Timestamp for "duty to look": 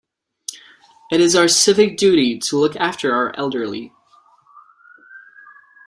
1.95-2.75